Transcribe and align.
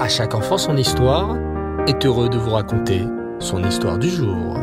À 0.00 0.08
chaque 0.08 0.34
enfant 0.34 0.56
son 0.56 0.78
histoire 0.78 1.36
est 1.86 2.06
heureux 2.06 2.30
de 2.30 2.38
vous 2.38 2.52
raconter 2.52 3.02
son 3.38 3.62
histoire 3.62 3.98
du 3.98 4.08
jour. 4.08 4.56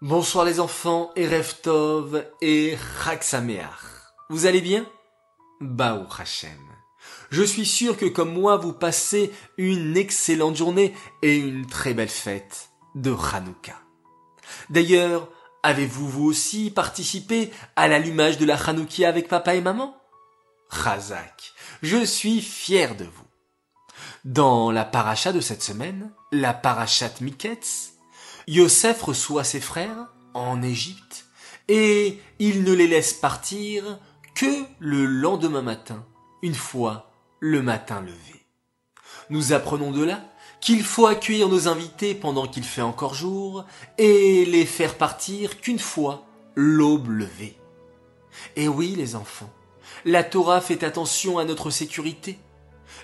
Bonsoir 0.00 0.44
les 0.44 0.60
enfants 0.60 1.10
et 1.16 1.26
Reftov 1.26 2.24
et 2.40 2.78
Raksameach. 3.00 4.14
Vous 4.28 4.46
allez 4.46 4.60
bien? 4.60 4.86
Baou 5.60 6.06
Hachem. 6.16 6.50
Je 7.30 7.42
suis 7.42 7.66
sûr 7.66 7.96
que 7.96 8.06
comme 8.06 8.32
moi 8.32 8.58
vous 8.58 8.72
passez 8.72 9.32
une 9.58 9.96
excellente 9.96 10.54
journée 10.54 10.94
et 11.22 11.36
une 11.36 11.66
très 11.66 11.94
belle 11.94 12.08
fête 12.08 12.70
de 12.94 13.10
Hanouka. 13.10 13.74
D'ailleurs, 14.68 15.26
avez-vous 15.62 16.08
vous 16.08 16.24
aussi 16.24 16.70
participé 16.70 17.50
à 17.76 17.88
l'allumage 17.88 18.38
de 18.38 18.46
la 18.46 18.56
Hanoukia 18.56 19.08
avec 19.08 19.28
papa 19.28 19.54
et 19.54 19.60
maman? 19.60 19.96
Razak, 20.68 21.52
je 21.82 22.04
suis 22.04 22.40
fier 22.40 22.96
de 22.96 23.04
vous. 23.04 23.24
Dans 24.24 24.70
la 24.70 24.84
paracha 24.84 25.32
de 25.32 25.40
cette 25.40 25.62
semaine, 25.62 26.12
la 26.32 26.54
parachat 26.54 27.10
Miketz, 27.20 27.94
Yosef 28.46 29.02
reçoit 29.02 29.44
ses 29.44 29.60
frères 29.60 30.12
en 30.34 30.62
Égypte 30.62 31.26
et 31.68 32.20
il 32.38 32.64
ne 32.64 32.72
les 32.72 32.86
laisse 32.86 33.12
partir 33.12 33.98
que 34.34 34.64
le 34.78 35.06
lendemain 35.06 35.62
matin, 35.62 36.06
une 36.42 36.54
fois 36.54 37.12
le 37.40 37.62
matin 37.62 38.00
levé. 38.00 38.46
Nous 39.28 39.52
apprenons 39.52 39.90
de 39.90 40.04
là 40.04 40.24
qu'il 40.60 40.82
faut 40.82 41.06
accueillir 41.06 41.48
nos 41.48 41.68
invités 41.68 42.14
pendant 42.14 42.46
qu'il 42.46 42.64
fait 42.64 42.82
encore 42.82 43.14
jour 43.14 43.64
et 43.98 44.44
les 44.44 44.66
faire 44.66 44.96
partir 44.96 45.60
qu'une 45.60 45.78
fois 45.78 46.24
l'aube 46.54 47.08
levée. 47.08 47.56
Et 48.56 48.68
oui, 48.68 48.94
les 48.96 49.16
enfants, 49.16 49.50
la 50.04 50.22
Torah 50.22 50.60
fait 50.60 50.84
attention 50.84 51.38
à 51.38 51.44
notre 51.44 51.70
sécurité. 51.70 52.38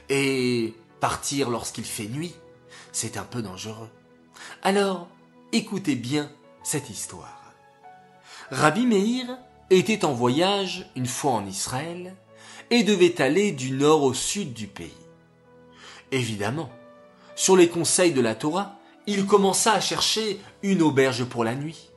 Et 0.08 0.74
partir 1.00 1.50
lorsqu'il 1.50 1.84
fait 1.84 2.06
nuit, 2.06 2.34
c'est 2.92 3.16
un 3.16 3.24
peu 3.24 3.42
dangereux. 3.42 3.90
Alors, 4.62 5.08
écoutez 5.52 5.94
bien 5.94 6.30
cette 6.62 6.90
histoire. 6.90 7.54
Rabbi 8.50 8.86
Meir 8.86 9.38
était 9.70 10.04
en 10.04 10.12
voyage 10.12 10.90
une 10.94 11.06
fois 11.06 11.32
en 11.32 11.46
Israël 11.46 12.14
et 12.70 12.84
devait 12.84 13.20
aller 13.20 13.52
du 13.52 13.72
nord 13.72 14.02
au 14.02 14.14
sud 14.14 14.52
du 14.52 14.66
pays. 14.66 14.92
Évidemment, 16.12 16.70
sur 17.36 17.56
les 17.56 17.68
conseils 17.68 18.12
de 18.12 18.20
la 18.22 18.34
Torah, 18.34 18.80
il 19.06 19.26
commença 19.26 19.72
à 19.74 19.80
chercher 19.80 20.40
une 20.62 20.82
auberge 20.82 21.24
pour 21.24 21.44
la 21.44 21.54
nuit. 21.54 21.90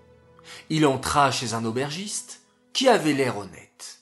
Il 0.69 0.85
entra 0.85 1.31
chez 1.31 1.53
un 1.53 1.65
aubergiste 1.65 2.41
qui 2.73 2.87
avait 2.87 3.13
l'air 3.13 3.37
honnête. 3.37 4.01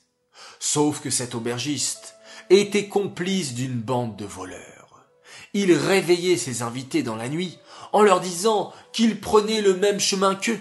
Sauf 0.58 1.00
que 1.00 1.10
cet 1.10 1.34
aubergiste 1.34 2.16
était 2.50 2.88
complice 2.88 3.54
d'une 3.54 3.80
bande 3.80 4.16
de 4.16 4.24
voleurs. 4.24 5.06
Il 5.54 5.72
réveillait 5.72 6.36
ses 6.36 6.62
invités 6.62 7.02
dans 7.02 7.16
la 7.16 7.28
nuit 7.28 7.58
en 7.92 8.02
leur 8.02 8.20
disant 8.20 8.72
qu'ils 8.92 9.20
prenaient 9.20 9.62
le 9.62 9.74
même 9.74 10.00
chemin 10.00 10.34
qu'eux. 10.34 10.60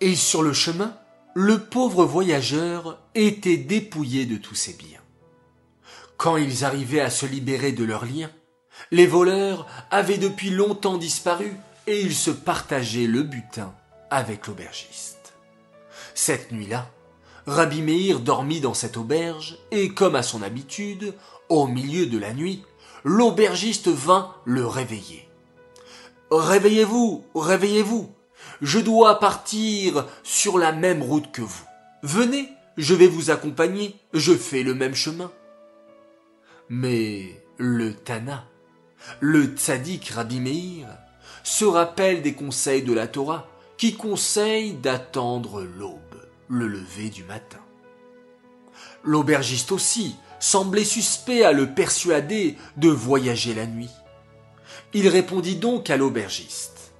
Et 0.00 0.14
sur 0.14 0.42
le 0.42 0.52
chemin, 0.52 0.96
le 1.34 1.64
pauvre 1.64 2.04
voyageur 2.04 3.00
était 3.14 3.56
dépouillé 3.56 4.26
de 4.26 4.36
tous 4.36 4.54
ses 4.54 4.74
biens. 4.74 5.00
Quand 6.18 6.36
ils 6.36 6.64
arrivaient 6.64 7.00
à 7.00 7.10
se 7.10 7.26
libérer 7.26 7.72
de 7.72 7.84
leurs 7.84 8.04
liens, 8.04 8.30
les 8.90 9.06
voleurs 9.06 9.66
avaient 9.90 10.18
depuis 10.18 10.50
longtemps 10.50 10.98
disparu 10.98 11.56
et 11.86 12.00
ils 12.00 12.14
se 12.14 12.30
partageaient 12.30 13.06
le 13.06 13.22
butin 13.22 13.74
avec 14.10 14.46
l'aubergiste. 14.46 15.34
Cette 16.14 16.52
nuit-là, 16.52 16.88
Rabbi 17.46 17.82
Meir 17.82 18.20
dormit 18.20 18.60
dans 18.60 18.74
cette 18.74 18.96
auberge 18.96 19.58
et 19.70 19.90
comme 19.90 20.14
à 20.14 20.22
son 20.22 20.42
habitude, 20.42 21.14
au 21.48 21.66
milieu 21.66 22.06
de 22.06 22.18
la 22.18 22.34
nuit, 22.34 22.64
l'aubergiste 23.04 23.88
vint 23.88 24.34
le 24.44 24.66
réveiller. 24.66 25.28
Réveillez-vous, 26.30 27.24
réveillez-vous. 27.34 28.10
Je 28.60 28.78
dois 28.78 29.18
partir 29.18 30.06
sur 30.22 30.58
la 30.58 30.72
même 30.72 31.02
route 31.02 31.32
que 31.32 31.42
vous. 31.42 31.64
Venez, 32.02 32.48
je 32.76 32.94
vais 32.94 33.08
vous 33.08 33.30
accompagner, 33.30 33.96
je 34.14 34.32
fais 34.32 34.62
le 34.62 34.74
même 34.74 34.94
chemin. 34.94 35.30
Mais 36.68 37.42
le 37.58 37.92
Tana, 37.92 38.44
le 39.20 39.44
tzaddik 39.44 40.08
Rabbi 40.10 40.40
Meir, 40.40 40.88
se 41.42 41.64
rappelle 41.64 42.22
des 42.22 42.34
conseils 42.34 42.82
de 42.82 42.92
la 42.92 43.06
Torah 43.06 43.48
qui 43.76 43.94
conseillent 43.94 44.74
d'attendre 44.74 45.62
l'aube, 45.62 45.98
le 46.48 46.68
lever 46.68 47.10
du 47.10 47.24
matin. 47.24 47.58
L'aubergiste 49.04 49.72
aussi 49.72 50.16
semblait 50.38 50.84
suspect 50.84 51.44
à 51.44 51.52
le 51.52 51.74
persuader 51.74 52.56
de 52.76 52.88
voyager 52.88 53.54
la 53.54 53.66
nuit. 53.66 53.90
Il 54.94 55.08
répondit 55.08 55.56
donc 55.56 55.90
à 55.90 55.96
l'aubergiste. 55.96 56.92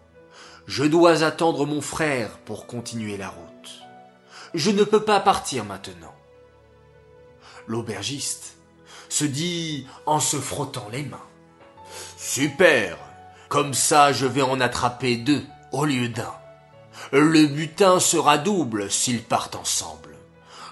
Je 0.67 0.85
dois 0.85 1.23
attendre 1.23 1.67
mon 1.67 1.81
frère 1.81 2.39
pour 2.39 2.67
continuer 2.67 3.17
la 3.17 3.29
route. 3.29 3.83
Je 4.55 4.71
ne 4.71 4.85
peux 4.85 5.05
pas 5.05 5.21
partir 5.21 5.65
maintenant. 5.65 6.15
L'aubergiste 7.67 8.57
se 9.09 9.25
dit 9.25 9.87
en 10.07 10.21
se 10.21 10.37
frottant 10.37 10.89
les 10.91 11.05
mains. 11.05 11.27
Super. 12.33 12.97
Comme 13.51 13.75
ça, 13.75 14.11
je 14.15 14.25
vais 14.25 14.41
en 14.41 14.59
attraper 14.59 15.17
deux 15.17 15.45
au 15.71 15.85
lieu 15.85 16.09
d'un. 16.09 16.33
Le 17.11 17.45
butin 17.45 18.01
sera 18.01 18.39
double 18.39 18.91
s'ils 18.91 19.23
partent 19.23 19.55
ensemble. 19.55 20.17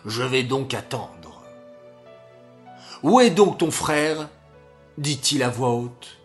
Je 0.06 0.22
vais 0.22 0.43
donc 0.43 0.72
attendre. 0.72 1.43
Où 3.03 3.21
est 3.21 3.28
donc 3.28 3.59
ton 3.59 3.71
frère? 3.71 4.31
dit-il 4.97 5.43
à 5.43 5.50
voix 5.50 5.72
haute. 5.72 6.16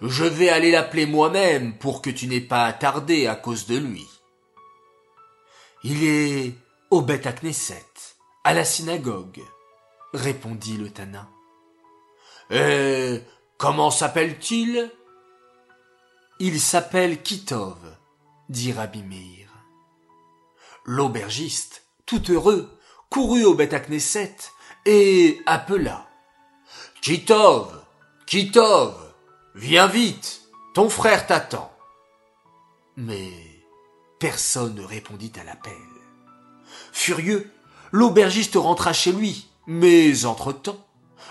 Je 0.00 0.22
vais 0.22 0.48
aller 0.48 0.70
l'appeler 0.70 1.06
moi-même 1.06 1.76
pour 1.76 2.00
que 2.00 2.10
tu 2.10 2.28
n'aies 2.28 2.40
pas 2.40 2.66
à 2.66 2.72
à 2.72 3.34
cause 3.34 3.66
de 3.66 3.78
lui. 3.78 4.06
Il 5.82 6.04
est 6.04 6.54
au 6.90 7.00
Beth 7.00 7.26
à 7.26 7.34
à 8.44 8.54
la 8.54 8.64
synagogue, 8.64 9.42
répondit 10.14 10.76
le 10.76 10.88
Tana. 10.90 11.28
Et 12.50 13.20
comment 13.58 13.90
s'appelle-t-il? 13.90 14.90
Il 16.38 16.60
s'appelle 16.60 17.22
Kitov, 17.22 17.76
dit 18.48 18.72
Rabbi 18.72 19.02
Meir. 19.02 19.48
L'aubergiste, 20.84 21.84
tout 22.06 22.22
heureux, 22.30 22.78
courut 23.10 23.44
au 23.44 23.54
Beth 23.54 23.74
Knesset 23.88 24.36
et 24.86 25.40
appela. 25.44 26.08
Kitov, 27.02 27.84
Kitov, 28.26 28.94
viens 29.54 29.88
vite, 29.88 30.42
ton 30.74 30.88
frère 30.88 31.26
t'attend. 31.26 31.72
Mais 32.96 33.32
personne 34.18 34.76
ne 34.76 34.84
répondit 34.84 35.32
à 35.38 35.44
l'appel. 35.44 35.72
Furieux, 36.92 37.50
l'aubergiste 37.90 38.54
rentra 38.54 38.92
chez 38.92 39.12
lui, 39.12 39.48
mais 39.66 40.24
entre-temps, 40.24 40.86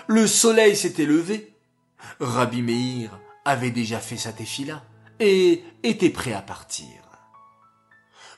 le 0.07 0.27
soleil 0.27 0.75
s'était 0.75 1.05
levé. 1.05 1.56
Rabbi 2.19 2.61
Meir 2.61 3.19
avait 3.45 3.71
déjà 3.71 3.99
fait 3.99 4.17
sa 4.17 4.33
tefila 4.33 4.83
et 5.19 5.63
était 5.83 6.09
prêt 6.09 6.33
à 6.33 6.41
partir. 6.41 6.87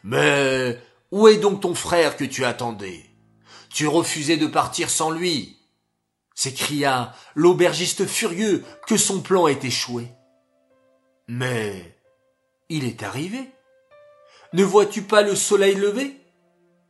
Mais 0.04 0.80
où 1.12 1.28
est 1.28 1.38
donc 1.38 1.62
ton 1.62 1.76
frère 1.76 2.16
que 2.16 2.24
tu 2.26 2.46
attendais? 2.46 3.06
Tu 3.70 3.88
refusais 3.88 4.38
de 4.38 4.48
partir 4.48 4.90
sans 4.90 5.12
lui? 5.12 5.56
s'écria 6.36 7.14
l'aubergiste 7.36 8.06
furieux 8.06 8.64
que 8.88 8.96
son 8.96 9.22
plan 9.22 9.48
ait 9.48 9.60
échoué. 9.62 10.08
Mais 11.28 11.98
il 12.70 12.86
est 12.86 13.04
arrivé. 13.04 13.52
Ne 14.54 14.64
vois-tu 14.64 15.02
pas 15.02 15.22
le 15.22 15.36
soleil 15.36 15.76
levé 15.76 16.16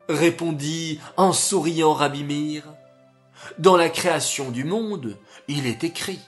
répondit 0.07 0.99
en 1.17 1.33
souriant 1.33 1.93
Rabbi 1.93 2.23
Meir. 2.23 2.63
Dans 3.57 3.77
la 3.77 3.89
création 3.89 4.49
du 4.51 4.65
monde, 4.65 5.17
il 5.47 5.65
est 5.65 5.83
écrit 5.83 6.19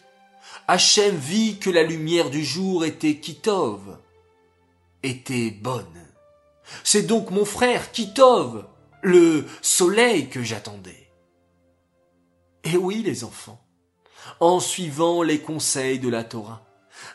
Hachem 0.68 1.16
vit 1.16 1.58
que 1.60 1.70
la 1.70 1.84
lumière 1.84 2.30
du 2.30 2.44
jour 2.44 2.86
était 2.86 3.16
Kitov, 3.16 3.98
était 5.04 5.52
bonne. 5.52 6.08
C'est 6.84 7.04
donc 7.04 7.32
mon 7.32 7.46
frère 7.46 7.92
Kitov, 7.92 8.66
le 9.02 9.46
soleil 9.62 10.30
que 10.30 10.44
j'attendais. 10.44 11.10
Et 12.64 12.78
oui, 12.78 13.02
les 13.04 13.24
enfants, 13.24 13.62
en 14.40 14.60
suivant 14.60 15.24
les 15.24 15.42
conseils 15.42 16.00
de 16.00 16.10
la 16.10 16.24
Torah, 16.24 16.64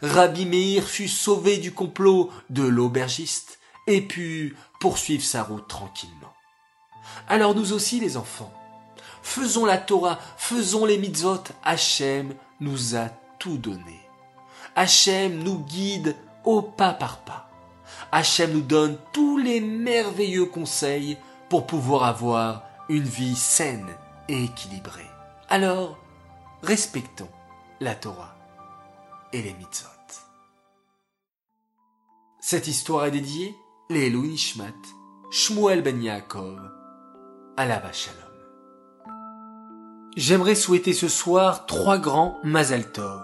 Rabbi 0.03 0.47
Meir 0.47 0.85
fut 0.85 1.09
sauvé 1.09 1.59
du 1.59 1.73
complot 1.73 2.31
de 2.51 2.63
l'aubergiste 2.63 3.59
et 3.87 4.01
put 4.01 4.57
poursuivre 4.81 5.23
sa 5.23 5.45
route 5.45 5.69
tranquillement. 5.69 6.35
Alors 7.29 7.55
nous 7.55 7.73
aussi, 7.73 8.01
les 8.01 8.17
enfants, 8.17 8.53
faisons 9.23 9.65
la 9.65 9.79
Torah, 9.79 10.19
faisons 10.37 10.85
les 10.85 10.99
mitzvot, 10.99 11.45
Hachem 11.65 12.35
nous 12.61 12.97
a 12.97 13.11
tout 13.39 13.59
donné. 13.59 14.01
Hachem 14.75 15.43
nous 15.43 15.59
guide 15.61 16.17
au 16.45 16.63
pas 16.63 16.93
par 16.93 17.19
pas. 17.19 17.49
Hachem 18.13 18.53
nous 18.53 18.63
donne 18.63 18.99
tous 19.13 19.39
les 19.39 19.61
merveilleux 19.61 20.47
conseils 20.47 21.17
pour 21.49 21.67
pouvoir 21.67 22.05
avoir 22.05 22.63
une 22.89 23.05
vie 23.05 23.37
saine 23.37 23.89
et 24.29 24.45
équilibrée. 24.45 25.11
Alors, 25.49 25.99
respectons 26.63 27.29
la 27.81 27.95
Torah 27.95 28.37
et 29.33 29.43
les 29.43 29.55
mitzvot. 29.55 29.89
Cette 32.41 32.69
histoire 32.69 33.07
est 33.07 33.11
dédiée 33.11 33.57
les 33.91 34.11
Nishmat, 34.11 34.73
Shmuel 35.31 35.83
Ben 35.83 36.01
Yaakov, 36.03 36.61
Alava 37.57 37.93
Shalom. 37.93 38.26
J'aimerais 40.17 40.55
souhaiter 40.55 40.95
ce 40.95 41.09
soir 41.09 41.67
trois 41.67 41.99
grands 41.99 42.39
Mazal 42.43 42.91
Tov. 42.91 43.21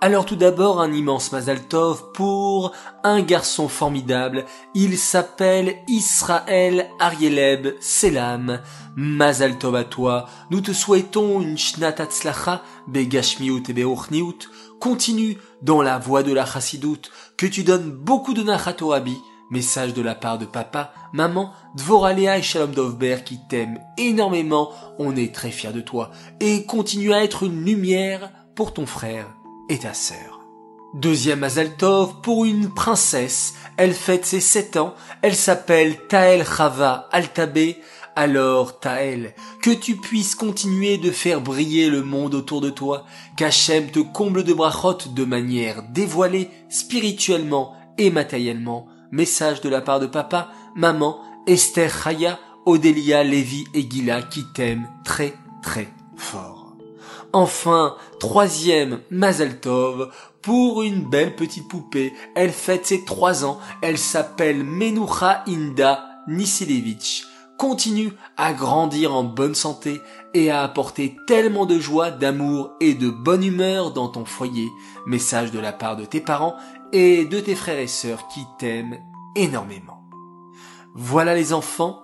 Alors 0.00 0.24
tout 0.24 0.36
d'abord 0.36 0.80
un 0.80 0.90
immense 0.90 1.32
Mazal 1.32 1.68
Tov 1.68 2.12
pour 2.14 2.72
un 3.04 3.20
garçon 3.20 3.68
formidable. 3.68 4.46
Il 4.74 4.96
s'appelle 4.96 5.76
Israël 5.86 6.88
Arieleb 6.98 7.74
Selam. 7.78 8.62
Mazal 8.96 9.58
Tov 9.58 9.74
à 9.76 9.84
toi. 9.84 10.30
Nous 10.50 10.62
te 10.62 10.72
souhaitons 10.72 11.42
une 11.42 11.58
Shnat 11.58 12.00
Atzlacha 12.00 12.62
Begashmiut 12.88 13.62
et 13.68 13.74
Beochniut. 13.74 14.48
Continue 14.80 15.36
dans 15.60 15.82
la 15.82 15.98
voie 15.98 16.22
de 16.22 16.32
la 16.32 16.46
Chassidout. 16.46 17.02
Que 17.36 17.44
tu 17.44 17.64
donnes 17.64 17.90
beaucoup 17.90 18.32
de 18.32 18.42
Nachat 18.42 18.78
Message 19.50 19.94
de 19.94 20.02
la 20.02 20.14
part 20.14 20.38
de 20.38 20.44
papa, 20.44 20.92
maman, 21.12 21.52
Dvoralea 21.74 22.38
et 22.38 22.42
Shalom 22.42 22.70
Dovber 22.70 23.18
qui 23.24 23.40
t'aiment 23.48 23.80
énormément. 23.98 24.70
On 25.00 25.16
est 25.16 25.34
très 25.34 25.50
fiers 25.50 25.72
de 25.72 25.80
toi. 25.80 26.12
Et 26.38 26.64
continue 26.66 27.12
à 27.12 27.24
être 27.24 27.42
une 27.42 27.64
lumière 27.64 28.30
pour 28.54 28.72
ton 28.72 28.86
frère 28.86 29.26
et 29.68 29.78
ta 29.78 29.92
sœur. 29.92 30.40
Deuxième 30.94 31.42
Azaltov 31.42 32.20
pour 32.22 32.44
une 32.44 32.72
princesse. 32.72 33.54
Elle 33.76 33.92
fête 33.92 34.24
ses 34.24 34.38
sept 34.38 34.76
ans. 34.76 34.94
Elle 35.20 35.34
s'appelle 35.34 35.96
Tael 36.06 36.44
Chava 36.46 37.08
Altabé. 37.10 37.76
Alors, 38.14 38.78
Tael, 38.78 39.34
que 39.62 39.70
tu 39.70 39.96
puisses 39.96 40.36
continuer 40.36 40.96
de 40.96 41.10
faire 41.10 41.40
briller 41.40 41.90
le 41.90 42.02
monde 42.02 42.34
autour 42.34 42.60
de 42.60 42.70
toi, 42.70 43.04
qu'Hachem 43.36 43.90
te 43.90 43.98
comble 43.98 44.44
de 44.44 44.52
brachot 44.52 44.98
de 45.12 45.24
manière 45.24 45.82
dévoilée, 45.82 46.50
spirituellement 46.68 47.74
et 47.98 48.10
matériellement, 48.10 48.86
message 49.12 49.60
de 49.60 49.68
la 49.68 49.80
part 49.80 50.00
de 50.00 50.06
papa, 50.06 50.50
maman, 50.74 51.20
Esther 51.46 51.90
Chaya, 51.90 52.38
Odélia, 52.66 53.24
Lévi 53.24 53.64
et 53.74 53.88
Gila 53.88 54.22
qui 54.22 54.44
t'aiment 54.52 54.88
très 55.04 55.34
très 55.62 55.88
fort. 56.16 56.76
Enfin, 57.32 57.96
troisième 58.18 59.00
Mazaltov, 59.10 60.10
pour 60.42 60.82
une 60.82 61.08
belle 61.08 61.36
petite 61.36 61.68
poupée. 61.68 62.12
Elle 62.34 62.50
fête 62.50 62.86
ses 62.86 63.04
trois 63.04 63.44
ans. 63.44 63.58
Elle 63.82 63.98
s'appelle 63.98 64.64
Menucha 64.64 65.44
Inda 65.46 66.04
Nisilevich. 66.28 67.24
Continue 67.60 68.14
à 68.38 68.54
grandir 68.54 69.14
en 69.14 69.22
bonne 69.22 69.54
santé 69.54 70.00
et 70.32 70.50
à 70.50 70.62
apporter 70.62 71.14
tellement 71.26 71.66
de 71.66 71.78
joie, 71.78 72.10
d'amour 72.10 72.72
et 72.80 72.94
de 72.94 73.10
bonne 73.10 73.44
humeur 73.44 73.92
dans 73.92 74.08
ton 74.08 74.24
foyer. 74.24 74.66
Message 75.06 75.50
de 75.50 75.58
la 75.58 75.74
part 75.74 75.98
de 75.98 76.06
tes 76.06 76.22
parents 76.22 76.56
et 76.90 77.26
de 77.26 77.38
tes 77.38 77.54
frères 77.54 77.78
et 77.78 77.86
sœurs 77.86 78.28
qui 78.28 78.46
t'aiment 78.58 78.98
énormément. 79.36 80.08
Voilà 80.94 81.34
les 81.34 81.52
enfants, 81.52 82.00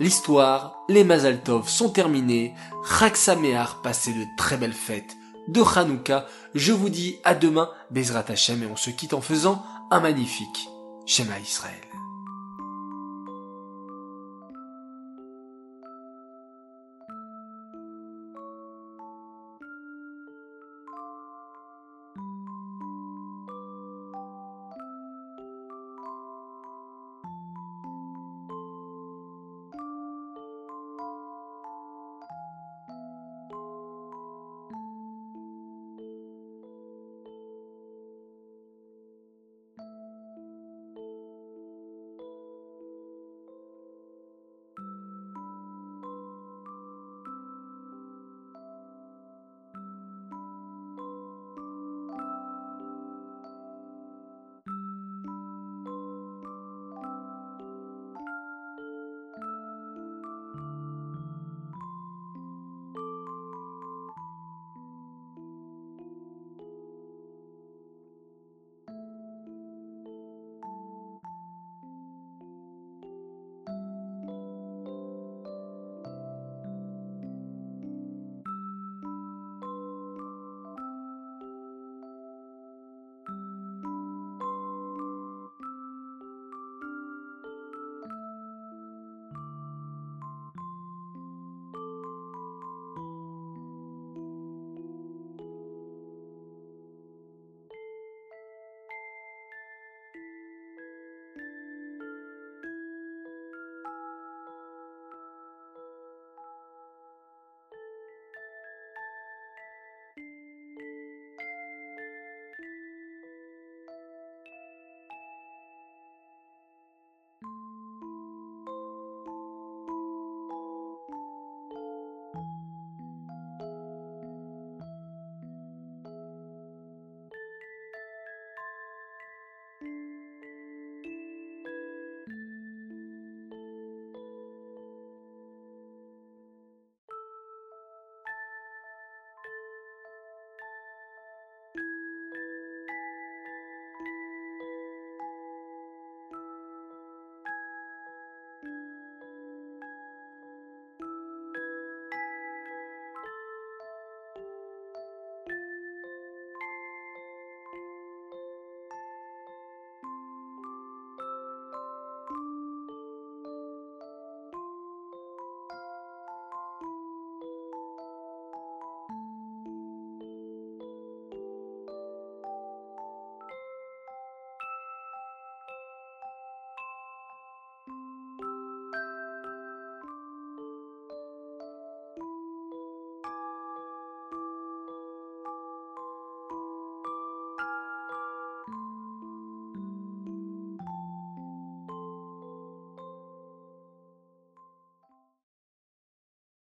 l'histoire, 0.00 0.76
les 0.90 1.02
Mazaltov 1.02 1.66
sont 1.66 1.88
terminés, 1.88 2.52
Raksamear 2.82 3.80
passez 3.80 4.12
de 4.12 4.26
très 4.36 4.58
belles 4.58 4.74
fêtes 4.74 5.16
de 5.48 5.62
Hanouka, 5.62 6.26
je 6.54 6.72
vous 6.72 6.90
dis 6.90 7.16
à 7.24 7.34
demain, 7.34 7.70
Bezrat 7.90 8.26
Hashem, 8.28 8.64
et 8.64 8.66
on 8.66 8.76
se 8.76 8.90
quitte 8.90 9.14
en 9.14 9.22
faisant 9.22 9.64
un 9.90 10.00
magnifique 10.00 10.68
Shema 11.06 11.38
Israël. 11.38 11.90